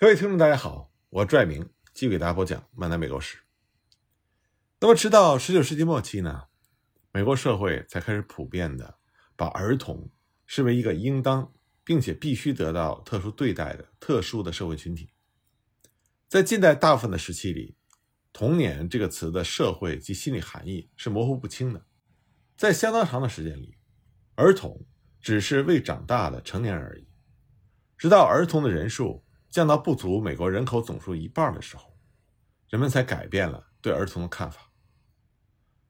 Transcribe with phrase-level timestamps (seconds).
[0.00, 3.36] 各位听众，大家好，我拽明继续给大家播讲《漫谈美国史》。
[4.78, 6.44] 那么，直到十九世纪末期呢，
[7.10, 9.00] 美国社会才开始普遍的
[9.34, 10.08] 把儿童
[10.46, 15.10] 视为一个应当并且必须得到特殊对待的特殊的社会群体。
[16.28, 17.76] 在近代大部分的时期里
[18.32, 21.84] ，“童年”这个词的社会及心理含义是模糊不清的。
[22.56, 23.76] 在相当长的时间里，
[24.36, 24.86] 儿童
[25.20, 27.08] 只是未长大的成年人而已。
[27.96, 29.24] 直到儿童的人数
[29.58, 31.92] 降到不足美国人口总数一半的时候，
[32.68, 34.70] 人们才改变了对儿童的看法。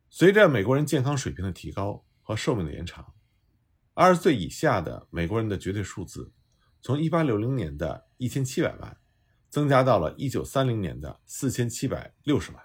[0.08, 3.12] 随着美国人健康水平的提高和寿命的延长，
[3.92, 6.32] 二十岁以下的美国人的绝对数字
[6.80, 8.96] 从1860年的1700万
[9.50, 12.64] 增加到了1930年的4760万。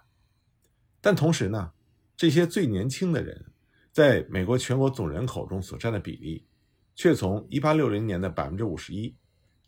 [1.01, 1.73] 但同时呢，
[2.15, 3.51] 这些最年轻的人
[3.91, 6.47] 在美国全国总人口中所占的比例，
[6.95, 9.15] 却从1860年的51%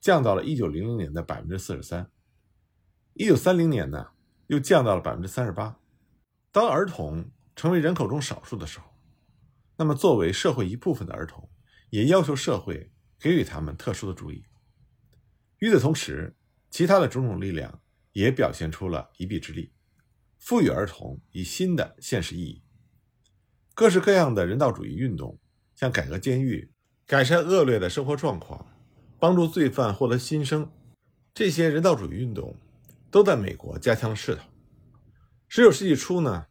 [0.06, 2.06] 降到了1900年的43%。
[3.16, 4.10] 1930年呢，
[4.46, 5.78] 又降到了38%。
[6.52, 8.86] 当儿童成为人口中少数的时候，
[9.78, 11.50] 那么作为社会一部分的儿童，
[11.90, 14.46] 也要求社会给予他们特殊的注意。
[15.58, 16.36] 与此同时，
[16.70, 19.74] 其他的种种力量也表现出了一臂之力，
[20.38, 22.64] 赋予儿童以新的现实意义。
[23.74, 25.40] 各式各样的人道主义运动，
[25.74, 26.72] 像改革监狱、
[27.08, 28.68] 改善恶劣的生活状况、
[29.20, 30.70] 帮助罪犯获得新生，
[31.34, 32.56] 这些人道主义运动
[33.10, 34.42] 都在美国加强了势头。
[35.48, 36.48] 十九世纪初呢？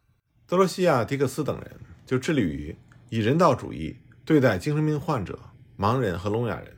[0.47, 2.77] 德罗西亚·迪克斯等人就致力于
[3.09, 5.39] 以人道主义对待精神病患者、
[5.77, 6.77] 盲人和聋哑人。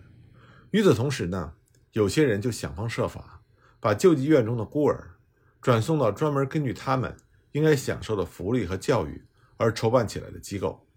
[0.71, 1.53] 与此同时呢，
[1.91, 3.41] 有些人就想方设法
[3.79, 5.17] 把救济院中的孤儿
[5.61, 7.15] 转送到专门根据他们
[7.51, 9.25] 应该享受的福利和教育
[9.57, 10.87] 而筹办起来的机构。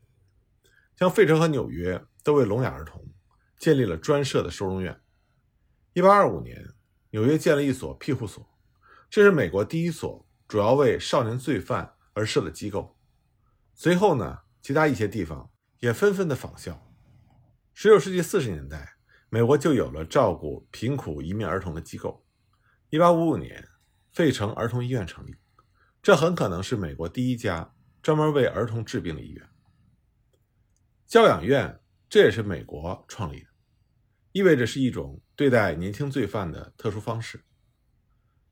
[0.97, 3.05] 像费城和纽约都为聋哑儿童
[3.61, 5.01] 建立了专设的收容院。
[5.95, 6.75] 1825年，
[7.11, 8.45] 纽约建了一所庇护所，
[9.09, 11.95] 这是美国第一所主要为少年罪犯。
[12.13, 12.99] 而设的机构，
[13.73, 16.93] 随后呢，其他一些地方也纷纷的仿效。
[17.73, 18.97] 十九世纪四十年代，
[19.29, 22.27] 美国就有了照顾贫苦移民儿童的机构。
[22.91, 23.67] 一八五五年，
[24.13, 25.37] 费城儿童医院成立，
[26.03, 27.73] 这很可能是美国第一家
[28.03, 29.49] 专门为儿童治病的医院。
[31.07, 33.50] 教养院，这也是美国创立的，
[34.33, 37.45] 意味着是一种对待年轻罪犯的特殊方式。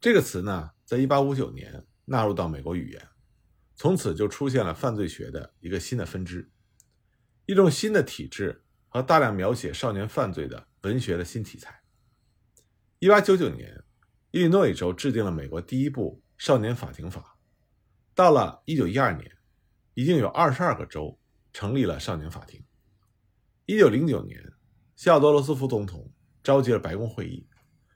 [0.00, 3.09] 这个词呢，在一八五九年纳入到美国语言。
[3.81, 6.50] 从此就出现了犯罪学的一个新的分支，
[7.47, 11.81] 一种新的体制和大量描写少年犯罪的文学的新题材。
[12.99, 13.84] 一八九九年，
[14.33, 17.38] 伊利诺伊州制定了美国第一部少年法庭法。
[18.17, 19.31] 到了一九一二年，
[19.94, 21.17] 已经有二十二个州
[21.53, 22.61] 成立了少年法庭。
[23.67, 24.43] 一九零九年，
[24.99, 26.11] 西奥多·罗斯福总统
[26.43, 27.47] 召集了白宫会议，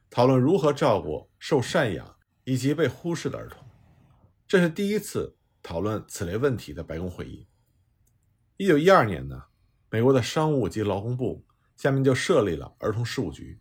[0.09, 3.59] 讨论如何照顾受赡养以及被忽视的儿童。
[4.47, 5.37] 这是第一次。
[5.65, 7.49] 讨论此类问题的白宫会议。
[8.57, 9.45] 一九一二年呢，
[9.91, 11.45] 美国的商务及劳工部
[11.77, 13.61] 下面就设立了儿童事务局，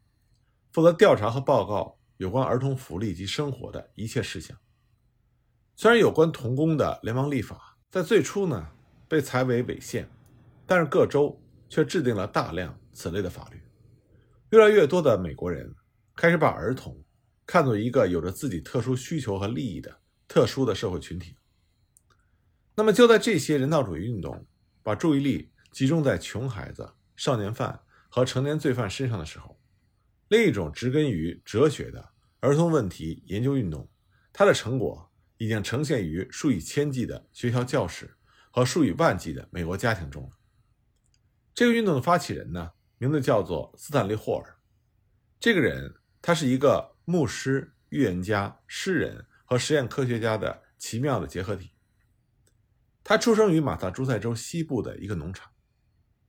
[0.71, 4.55] 负责调查和报告有关儿童福利及生活的一切事项。
[5.75, 8.69] 虽然有关童工的联邦立法在最初呢
[9.07, 10.07] 被裁为违宪，
[10.67, 11.40] 但是各州
[11.71, 13.61] 却制定了大量此类的法律。
[14.49, 15.73] 越来越多的美国人
[16.17, 17.01] 开始把儿童
[17.45, 21.37] 看作一个有着自己特殊需求和利益的特殊的社会群体。
[22.75, 24.45] 那么就在这些人道主义运动
[24.83, 27.79] 把注意力集中在穷孩子、少年犯
[28.09, 29.57] 和成年罪犯身上的时候，
[30.27, 32.09] 另一种植根于哲学的
[32.41, 33.89] 儿童问题研究运动，
[34.33, 38.13] 它的成果已经呈现于数以千计的学校教室
[38.51, 40.31] 和数以万计的美国家庭中了。
[41.53, 44.57] 这个运动的发起人呢，名字叫做斯坦利·霍尔。
[45.39, 51.71] 这个人他是一个牧师、预言家、诗人和实验科学家的奇妙的结合体。
[53.03, 55.51] 他出生于马萨诸塞州西部的一个农场，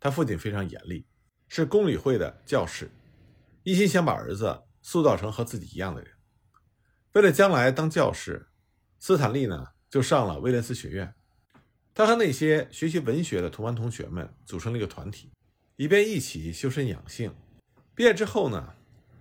[0.01, 1.07] 他父亲非常严厉，
[1.47, 2.91] 是公理会的教士，
[3.63, 6.11] 一心想把儿子塑造成和自己一样的人。
[7.13, 8.49] 为了将来当教士，
[8.99, 11.15] 斯坦利呢就上了威廉斯学院。
[11.95, 15.31] 他和那些学习文学的同班同学们组成了一个团体，
[15.77, 17.35] 以便一起修身养性。
[17.95, 18.75] 毕业之后呢，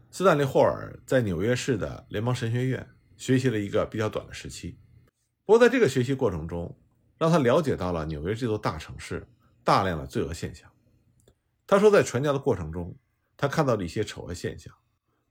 [0.10, 2.88] 斯坦利·霍尔在纽约市的联邦神学院
[3.18, 4.78] 学习了一个比较短的时期。
[5.46, 6.74] 不过在这个学习过程中，
[7.18, 9.28] 让他了解到了纽约这座大城市
[9.64, 10.72] 大量的罪恶现象。
[11.68, 12.98] 他说，在传教的过程中，
[13.36, 14.74] 他看到了一些丑恶现象。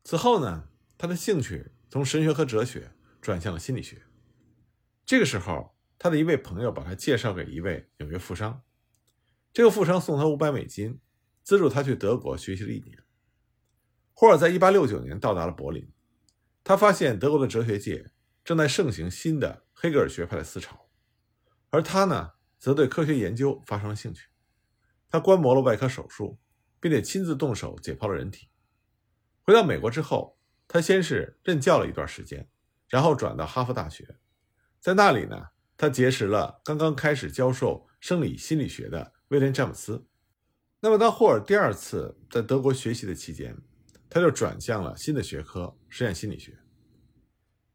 [0.04, 4.02] 此后呢，他的兴趣从神学和哲学转向了心理学。
[5.06, 8.62] 这个时候，他的一位朋友把他介绍给一位纽约富商。
[9.52, 10.98] 这个富商送他五百美金，
[11.42, 12.98] 资助他去德国学习了一年。
[14.14, 15.92] 霍尔在一八六九年到达了柏林。
[16.64, 18.12] 他发现德国的哲学界
[18.42, 20.88] 正在盛行新的黑格尔学派的思潮，
[21.68, 24.28] 而他呢，则对科学研究发生了兴趣。
[25.10, 26.38] 他观摩了外科手术，
[26.80, 28.48] 并且亲自动手解剖了人体。
[29.42, 32.48] 回到美国之后，他先是任教了一段时间，
[32.88, 34.16] 然后转到哈佛大学，
[34.80, 35.48] 在那里呢，
[35.80, 40.06] 他结识了刚刚开始教授生理心理学的威廉·詹姆斯。
[40.80, 43.56] 那么，当霍尔第二次在德国学习的期间，
[44.10, 46.58] 他就转向了新的学科——实验心理学。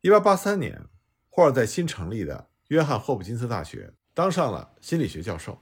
[0.04, 0.86] 1883年，
[1.32, 5.60] 霍尔在新成立的约翰霍普金斯大学当上了心理学教授。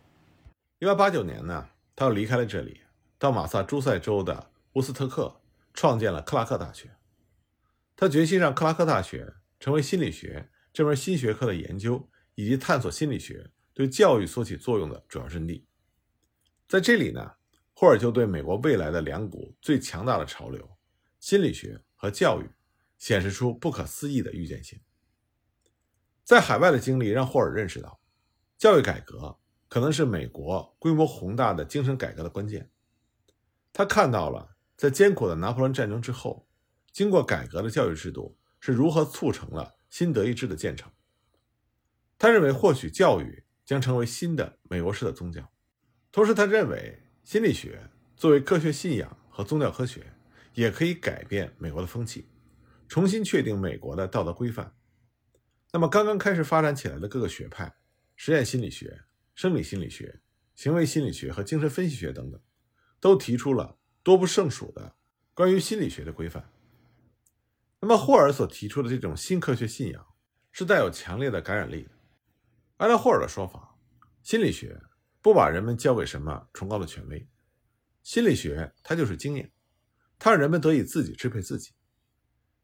[0.82, 2.82] 1889年呢，他又离开了这里，
[3.18, 5.40] 到马萨诸塞州的乌斯特克
[5.74, 6.92] 创建了克拉克大学。
[7.96, 15.66] 他决心让克拉克大学成为心理学这门新学科的研究以及探索心理学对教育所起作用的主要阵地。
[16.68, 17.34] 在这里呢，
[17.74, 20.78] 霍尔就对美国未来的两股最强大的潮流——
[21.20, 22.50] 心理学和教育，
[22.98, 24.80] 显示出不可思议的预见性。
[26.24, 28.00] 在海外的经历让霍尔认识到，
[28.58, 29.38] 教育改革
[29.68, 32.72] 可能是美国规模宏大的精神改革的关键。
[33.74, 36.48] 他看到了，在艰苦的拿破仑战争之后，
[36.92, 40.92] 经过改革的教育制度是如何促成了新德意志的建成。
[42.24, 45.52] 他认为，获取教育将成为新的美国式的宗教。
[46.10, 50.06] 同时，他认为心理学作为科学信仰和宗教科学，
[50.54, 52.30] 也可以改变美国的风气，
[52.88, 54.74] 重新确定美国的道德规范。
[55.74, 57.76] 那么，刚刚开始发展起来的各个学派——
[58.16, 59.02] 实验心理学、
[59.36, 60.22] 生理心理学、
[60.56, 62.40] 行为心理学和精神分析学等等，
[63.02, 64.96] 都提出了多不胜数的
[65.34, 66.50] 关于心理学的规范。
[67.82, 70.08] 那么，霍尔所提出的这种新科学信仰，
[70.54, 71.90] 是带有强烈的感染力的。
[72.84, 73.78] 按照霍尔的说法，
[74.22, 74.78] 心理学。
[75.22, 77.30] 不把人们交给什么崇高的权威，
[78.02, 79.54] 心理学它就是经验，
[80.20, 81.72] 它让人们得以自己支配自己。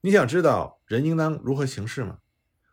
[0.01, 2.19] 你想知道人应当如何行事吗？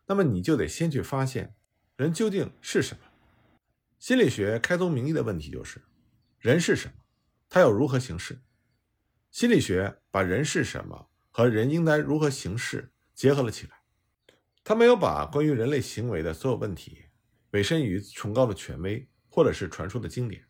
[0.07, 1.55] 那么你就得先去发现
[1.95, 3.05] 人究竟是什么。
[4.01, 5.81] 心理学开宗明义的问题就是
[6.41, 6.95] 人是什么，
[7.49, 8.43] 他要如何行事。
[9.31, 13.83] 心理学把人是什么和人应该如何行事结合了起来，
[14.65, 17.05] 他没有把关于人类行为的所有问题
[17.57, 19.09] 委身于崇高的权威。
[19.37, 20.47] 或者是传说的经典，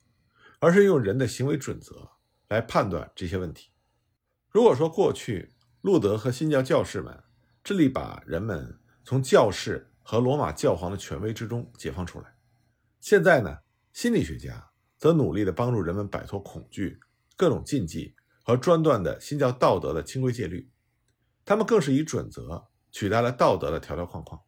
[0.61, 2.09] 而是用人的行为准则
[2.47, 3.73] 来判断这些问题。
[4.49, 7.25] 如果说过去路德和新教教士们
[7.65, 12.37] 致力把人们从教士和罗马教皇的权威之中解放出来，
[13.01, 13.59] 现在呢，
[13.93, 17.01] 心理学家则努力的帮助人们摆脱恐惧、
[17.37, 18.15] 各种禁忌
[18.45, 20.71] 和专断的新教道德的清规戒律。
[21.45, 24.41] 他们更是以准则取代了道德的条条框框。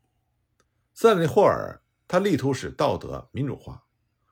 [0.94, 3.84] 斯坦利·霍尔他力图使道德民主化。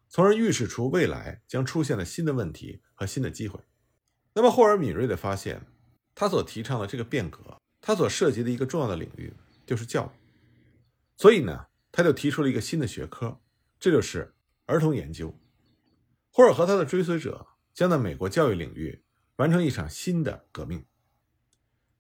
[0.08, 3.61] 从而预示出未来将出现的新的问题和新的机会。
[4.34, 5.67] 那么，霍尔敏锐地发现，
[6.14, 9.32] 他所提倡的这个变革，他所涉及的一个重要的领域
[9.67, 10.11] 就是教育。
[11.17, 13.40] 所以呢，他就提出了一个新的学科，
[13.78, 14.34] 这就是
[14.67, 15.38] 儿童研究。
[16.31, 19.02] 霍尔和他的追随者将在美国教育领域
[19.37, 20.84] 完成一场新的革命。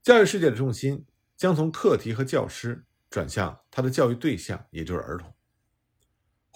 [0.02, 1.04] 教育世界的重心
[1.36, 5.34] 将从课题和教师转向他的教育对象，也就是儿童。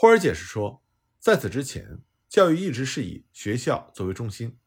[0.00, 0.82] 霍尔解释说。
[1.18, 4.58] 在此之前，教育一直是以学校作为中心，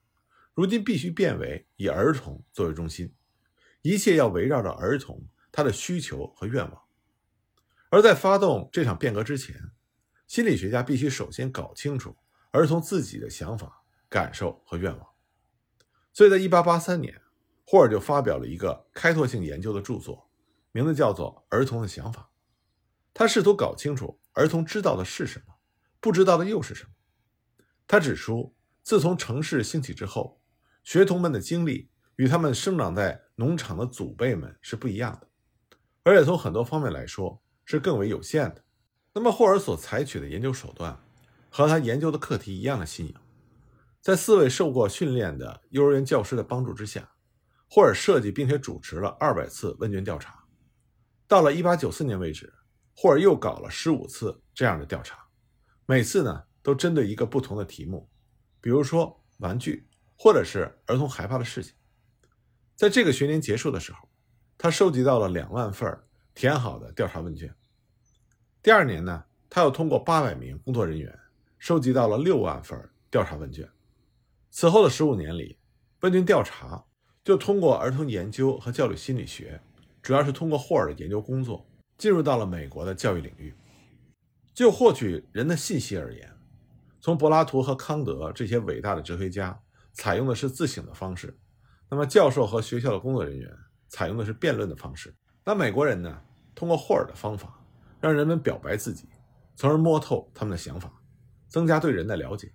[0.54, 3.16] 如今必须变为以儿童作为中心，
[3.82, 6.84] 一切要围绕着儿童他的需求和愿望。
[7.90, 9.60] 而在发动这场变革之前，
[10.28, 12.16] 心理学家必须首先搞清楚
[12.52, 15.08] 儿童自己的想法、感受和愿望。
[16.14, 17.20] 所以在1883年，
[17.66, 20.30] 霍尔就发表了一个开拓性研究的著作，
[20.72, 22.22] 名字叫做《儿童的想法》。
[23.16, 25.56] 他试图搞清楚儿童知道的是什么。
[26.00, 26.90] 不知道的又是什么？
[27.88, 30.42] 他指出，自从城市兴起之后，
[30.84, 35.28] 学童们的经历与他们生长在农场的祖辈们是不一样的，
[36.04, 38.64] 而且从很多方面来说是更为有限的。
[39.14, 41.00] 那么，霍尔所采取的研究手段
[41.50, 43.16] 和他研究的课题一样的新颖。
[44.02, 47.14] 在四位受过训练的幼儿园教师的帮助之下，
[47.70, 50.44] 霍尔设计并且主持了二百次问卷调查。
[51.28, 52.54] 到了一八九四年为止，
[52.96, 55.18] 霍尔又搞了十五次这样的调查。
[55.86, 58.10] 每次呢，都针对一个不同的题目，
[58.62, 61.74] 比如说玩具，或者是儿童害怕的事情。
[62.76, 64.08] 在这个学年结束的时候，
[64.58, 66.00] 他收集到了两万份
[66.34, 67.54] 填好的调查问卷。
[68.62, 71.20] 第二年呢，他又通过八百名工作人员
[71.58, 73.70] 收集到了六万份调查问卷。
[74.50, 75.60] 此后的十五年里，
[76.02, 76.84] 问卷调查
[77.24, 79.60] 就通过儿童研究和教育心理学，
[80.02, 83.54] 主要是通过霍尔的研究工作，进入到了美国的教育领域。
[84.54, 86.32] 就获取人的信息而言，
[87.02, 89.60] 从柏拉图和康德这些伟大的哲学家
[89.94, 91.36] 采用的是自省的方式，
[91.90, 93.52] 那么教授和学校的工作人员
[93.88, 95.16] 采用的是辩论的方式。
[95.44, 96.22] 那美国人呢，
[96.54, 97.60] 通过霍尔的方法，
[98.00, 99.10] 让人们表白自己，
[99.56, 101.02] 从而摸透他们的想法，
[101.48, 102.54] 增加对人的了解。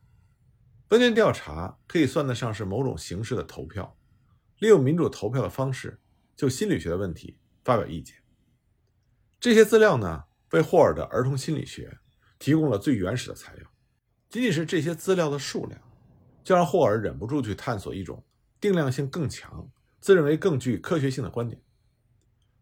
[0.91, 3.97] 问卷调查可以算得上是某种形式的投票，
[4.61, 6.01] 利用民主投票的方式，
[6.37, 8.17] 就心理学的问题发表意见。
[9.41, 11.97] 这些资料呢，为霍尔的儿童心理学
[12.41, 13.71] 提供了最原始的材料。
[14.29, 15.81] 仅仅是这些资料的数量，
[16.43, 18.25] 就让霍尔忍不住去探索一种
[18.61, 21.63] 定量性更强、自认为更具科学性的观点。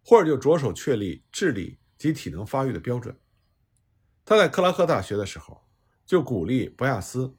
[0.05, 3.19] 霍尔就着手确立智力及体能发育的标准。
[4.25, 5.67] 他在克拉克大学的时候，
[6.05, 7.35] 就鼓励博亚斯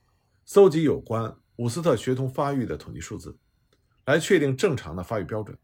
[0.46, 3.38] 搜集有关伍斯特学童发育的统计数字，
[4.06, 5.56] 来确定正常的发育标准，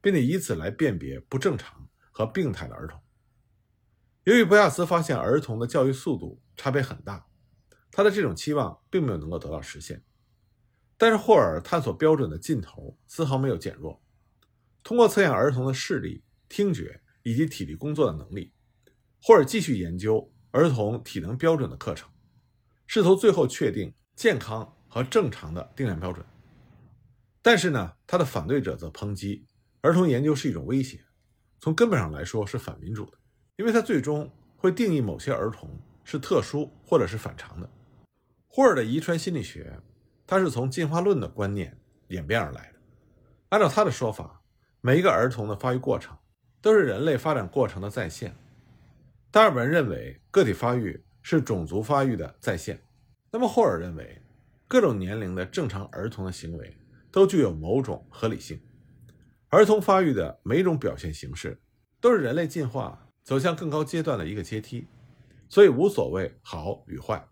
[0.00, 3.00] 并且以此来辨别不正常和病态的儿童。
[4.24, 7.26] 由于博亚斯发现儿童的教育速度差别很大。
[7.90, 10.02] 他的这种期望并没有能够得到实现，
[10.96, 14.02] 但是霍尔探索标准的劲头丝毫没有减弱。
[14.82, 18.52] 通过测验儿童的视力、听觉以及体力工作的能力，
[19.22, 22.10] 霍尔继续研究儿童体能标准的课程，
[22.88, 26.26] 试图最后确定健康和正常的定量标准。
[27.42, 29.46] 但是呢，他的反对者则抨击
[29.82, 31.04] 儿童研究是一种威胁，
[31.60, 33.18] 从根本上来说是反民主的，
[33.56, 35.70] 因为他最终会定义某些儿童
[36.02, 37.68] 是特殊或者是反常的。
[38.48, 39.80] 霍尔的遗传心理学，
[40.26, 41.76] 它是从进化论的观念
[42.08, 42.78] 演变而来的。
[43.50, 44.42] 按照他的说法，
[44.80, 46.16] 每一个儿童的发育过程
[46.60, 48.34] 都是人类发展过程的再现。
[49.30, 52.80] 达尔文认为个体发育是种族发育的再现，
[53.30, 54.20] 那么霍尔认为
[54.66, 56.76] 各种年龄的正常儿童的行为
[57.10, 58.60] 都具有某种合理性。
[59.48, 61.60] 儿童发育的每种表现形式
[62.00, 64.86] 都是人类进化走向更高阶段的一个阶梯，
[65.48, 67.26] 所以无所谓好与坏。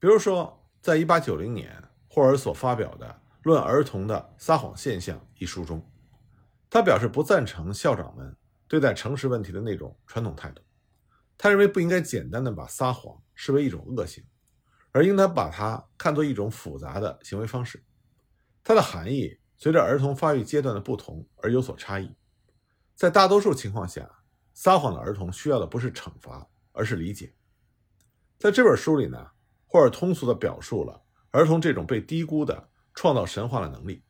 [0.00, 3.06] 比如说，在1890年，霍尔所发表的
[3.44, 5.88] 《论儿童的撒谎现象》一书中，
[6.68, 8.36] 他表示不赞成校长们
[8.66, 10.60] 对待诚实问题的那种传统态度。
[11.38, 14.24] 他认为不应该简单的把撒谎视为一种恶行，
[14.90, 17.84] 而应当把它看作一种复杂的行为方式。
[18.64, 22.16] 它的含义随着儿童发育阶段的不同而有所差异。
[22.94, 24.21] 在大多数情况下，
[24.54, 27.34] 撒谎的儿童需要的不是惩罚，而是理解。
[28.38, 29.30] 在这本书里呢。
[29.74, 34.04] 霍尔通俗地表述了儿童这种被低估的创造神话的能力，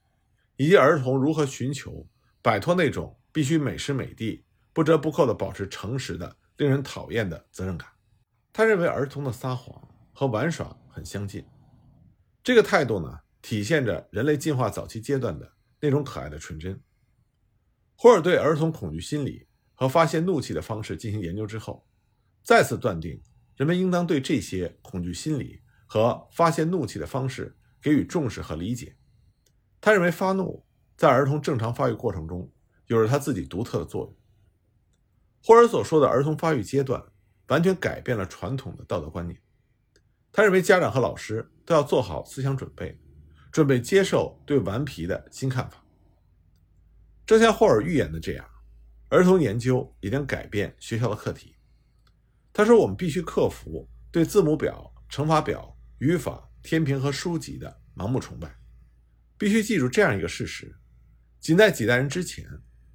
[0.56, 2.04] 以及儿童如何寻求
[2.42, 7.88] 摆脱那种必须每时每地不折不扣地保持诚实的令人讨厌的责任感。
[8.52, 11.46] 他认为儿童的撒谎和玩耍很相近，
[12.42, 16.82] 这个态度呢，体现着人类进化早期阶段的那种可爱的纯真。
[17.94, 19.46] 霍尔对儿童恐惧心理
[19.82, 21.84] 和发泄怒气的方式进行研究之后，
[22.44, 23.20] 再次断定。
[23.56, 28.94] 人们应当对这些恐惧心理和发泄怒气的方式给予重视和理解。
[29.80, 30.64] 他认为发怒
[30.96, 32.48] 在儿童正常发育过程中
[32.86, 34.16] 有着他自己独特的作用。
[35.42, 37.02] 霍尔所说的儿童发育阶段
[37.48, 39.36] 完全改变了传统的道德观念。
[40.30, 42.96] 他认为家长和老师都要做好思想准备，
[43.50, 45.84] 准备接受对顽皮的新看法。
[47.26, 48.48] 正像霍尔预言的这样，
[49.12, 51.54] 儿童研究也将改变学校的课题。
[52.50, 58.56] 他说：“我们必须克服对字母表、乘法表、语法、天平和书籍的盲目崇拜。
[59.36, 60.74] 必须记住这样一个事实：
[61.40, 62.46] 仅在几代人之前，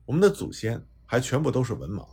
[0.06, 2.04] 我们的祖先还全部都是文盲。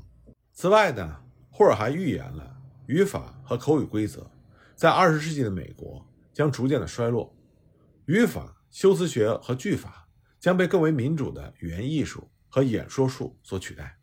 [0.53, 4.31] 此外呢，霍尔还预言了语法和口语规则
[4.77, 7.35] 在二十世纪的美国将逐渐的衰落，
[8.05, 10.07] 语法、修辞学和句法
[10.39, 13.99] 将被更为民主的语言艺术和演说术所取代。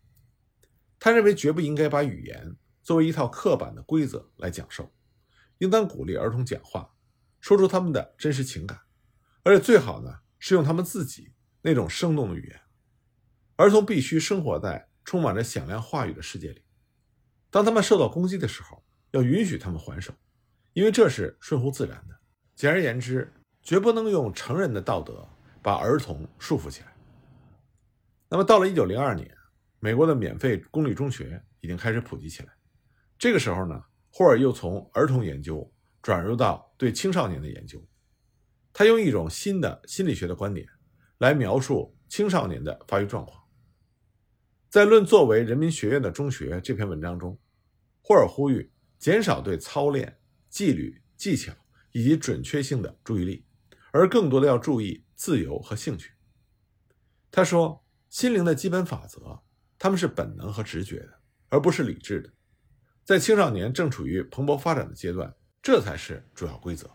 [1.00, 4.92] 他认为绝不应该把语言。”作为一套刻板的规则来讲授，
[5.60, 6.94] 应当鼓励儿童讲话，
[7.40, 8.82] 说出他们的真实情感，
[9.44, 11.32] 而且最好呢是用他们自己
[11.62, 12.60] 那种生动的语言。
[13.56, 16.64] 儿童必须生活在充满着响亮话语的世界里。
[17.50, 20.14] 当他们受到攻击的时候，要允许他们还手，
[20.74, 22.20] 因为这是顺乎自然的。
[22.56, 23.32] 简而言之，
[23.62, 25.30] 绝不能用成人的道德
[25.62, 26.91] 把儿童束缚起来。
[28.34, 29.30] 那么，到了1902年，
[29.80, 32.54] 美国的免费公立中学已经开始普及起来。
[33.20, 35.70] 这个时候呢，霍尔又从儿童研究
[36.02, 37.86] 转入到对青少年的研究。
[38.72, 40.66] 他用一种新的心理学的观点
[41.18, 43.38] 来描述青少年的发育状况。
[44.70, 47.38] 在《论作为人民学院的中学》这篇文章中，
[48.02, 51.52] 霍尔呼吁减少对操练、纪律、技巧
[51.92, 53.44] 以及准确性的注意力，
[53.92, 56.14] 而更多的要注意自由和兴趣。
[57.30, 57.81] 他说
[58.12, 59.42] ：“心灵的基本法则，
[59.80, 62.30] 他们是本能和直觉的，而不是理智的。”
[63.06, 66.92] 在青少年正处于蓬勃发展的阶段，这才是主要规则。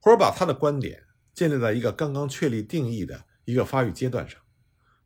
[0.00, 1.02] 霍尔把他的观点
[1.32, 4.38] 建立在一个刚刚确立定义的一个发育阶段上，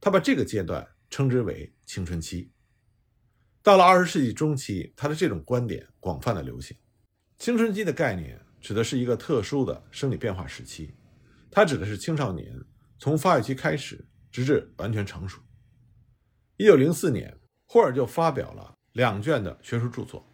[0.01, 2.51] 他把这个阶段称之为青春期。
[3.63, 6.77] 到了二十世纪中期，他的这种观点广泛的流行。
[7.39, 10.97] 青春期的概念指的是一个特殊的生理变化时期，
[11.49, 12.61] 它指的是青少年
[12.99, 15.41] 从发育期开始，直至完全成熟。
[16.57, 20.27] 一九零四年，霍尔就发表了两卷的学术著作，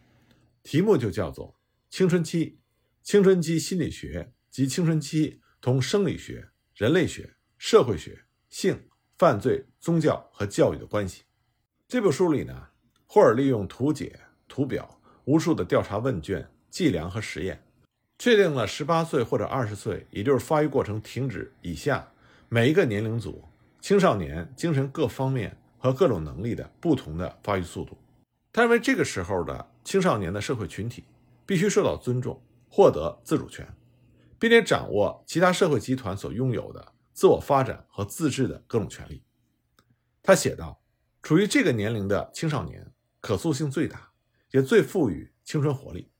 [0.62, 1.48] 题目就叫做
[1.88, 2.60] 《青春期：
[3.02, 11.22] 青春期心理学及青春期同生理学、人类学、社会学、性、犯罪、宗教和教育的关系》。
[11.88, 12.68] 这部书里呢。
[13.14, 14.18] 霍尔利用图解、
[14.48, 17.62] 图表、无数的调查问卷、计量和实验，
[18.18, 22.10] 确定了十八岁或者二十岁，也就是发育过程停止以下
[22.48, 23.44] 每一个年龄组
[23.82, 27.98] 青少年精神各方面和各种能力的不同的发育速度。
[28.52, 31.04] 他认为这个时候的青少年的社会群体
[31.44, 33.66] 必须受到尊重，获得自主权，
[34.38, 39.24] 并且掌握其他社会集团所拥有的自我发展和自治的各种权利。
[40.22, 40.80] 他写道
[41.20, 44.10] ：“处于这个年龄的青少年。”可塑性最大，
[44.50, 46.10] 也最富于青春活力，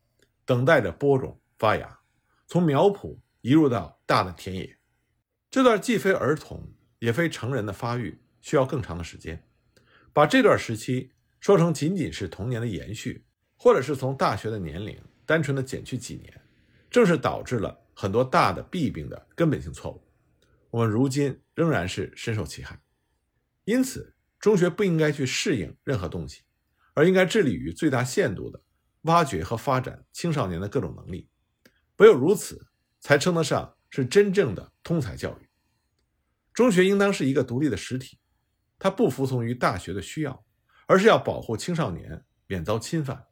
[0.44, 1.98] 等待着播种发芽，
[2.46, 4.78] 从苗圃移入到大的田野。
[5.50, 9.44] 这段既非儿童也非成人的发育需要更长的时间。
[10.12, 13.24] 把这段时期说成仅仅是童年的延续，
[13.56, 16.40] 或者是从大学的年龄单纯的减去几年，
[16.88, 20.00] 正是导致了很多大的弊病的根本性错误。
[20.70, 22.80] 我们如今仍然是深受其害。
[23.64, 26.42] 因此，中学不应该去适应任何东西。
[26.94, 28.60] 而应该致力于最大限度的
[29.02, 31.26] 挖掘和发展青少年的各种能力，
[31.96, 32.66] 唯有如此，
[33.00, 35.48] 才称得上是真正的通才教育。
[36.52, 38.18] 中学应当是一个独立的实体，
[38.78, 40.44] 它不服从于大学的需要，
[40.86, 43.26] 而是要保护青少年免遭侵犯。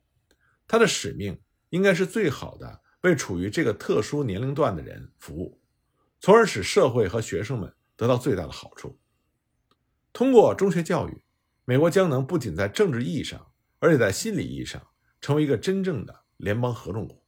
[0.66, 5.60] 它的使命应该是最好的为处于这个特殊年龄段的人服务，
[6.20, 8.98] 从而使社会和学生们得到最大的好处。
[10.12, 11.24] 通过中学教育，
[11.64, 14.80] 美国将能不仅在政治意义上，而且在心理意义上，
[15.20, 17.22] 成为一个真正的联邦合众国，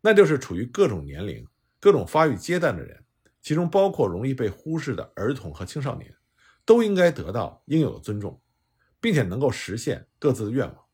[0.00, 1.46] 那就是处于各种年龄、
[1.80, 3.04] 各种发育阶段的人，
[3.46, 6.12] 其中包括容易被忽视的儿童和青少年，
[6.64, 8.42] 都应该得到应有的尊重，
[9.00, 10.85] 并且能够实现各自的愿望。